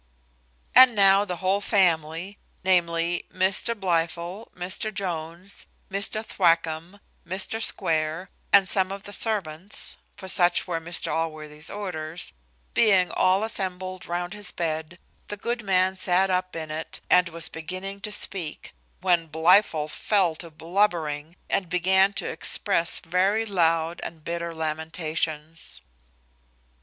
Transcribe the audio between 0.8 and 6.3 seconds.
now the whole family, namely, Mr Blifil, Mr Jones, Mr